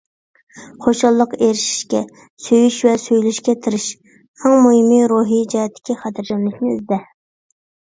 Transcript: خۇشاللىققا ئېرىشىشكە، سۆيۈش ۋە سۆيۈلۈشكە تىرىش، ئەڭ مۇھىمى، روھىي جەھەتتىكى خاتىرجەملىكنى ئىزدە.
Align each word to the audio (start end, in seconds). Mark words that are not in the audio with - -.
خۇشاللىققا 0.85 1.39
ئېرىشىشكە، 1.47 2.01
سۆيۈش 2.47 2.79
ۋە 2.89 2.95
سۆيۈلۈشكە 3.05 3.57
تىرىش، 3.69 3.89
ئەڭ 4.15 4.59
مۇھىمى، 4.67 5.03
روھىي 5.17 5.49
جەھەتتىكى 5.57 6.03
خاتىرجەملىكنى 6.05 6.79
ئىزدە. 6.79 7.05